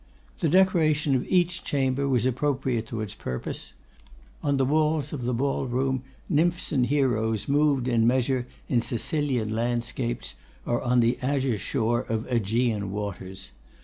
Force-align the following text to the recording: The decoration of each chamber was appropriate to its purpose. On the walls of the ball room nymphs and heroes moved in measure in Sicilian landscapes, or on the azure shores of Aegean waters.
The 0.39 0.49
decoration 0.49 1.13
of 1.13 1.27
each 1.27 1.63
chamber 1.63 2.07
was 2.09 2.25
appropriate 2.25 2.87
to 2.87 3.01
its 3.01 3.13
purpose. 3.13 3.73
On 4.41 4.57
the 4.57 4.65
walls 4.65 5.13
of 5.13 5.25
the 5.25 5.31
ball 5.35 5.67
room 5.67 6.01
nymphs 6.27 6.71
and 6.71 6.87
heroes 6.87 7.47
moved 7.47 7.87
in 7.87 8.07
measure 8.07 8.47
in 8.67 8.81
Sicilian 8.81 9.53
landscapes, 9.53 10.33
or 10.65 10.81
on 10.81 11.01
the 11.01 11.19
azure 11.21 11.59
shores 11.59 12.09
of 12.09 12.25
Aegean 12.31 12.89
waters. 12.89 13.51